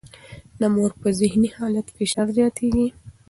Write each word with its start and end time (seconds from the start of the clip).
د 0.59 0.61
مور 0.75 0.91
پر 0.99 1.11
ذهني 1.19 1.49
حالت 1.57 1.87
فشار 1.97 2.27
زیاتېږي. 2.37 2.87